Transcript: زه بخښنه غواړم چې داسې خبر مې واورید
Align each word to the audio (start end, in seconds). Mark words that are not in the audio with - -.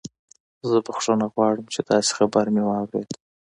زه 0.69 0.77
بخښنه 0.85 1.25
غواړم 1.33 1.65
چې 1.73 1.79
داسې 1.89 2.11
خبر 2.17 2.45
مې 2.53 2.61
واورید 2.65 3.09